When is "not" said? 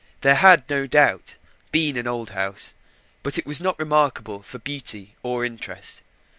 3.61-3.77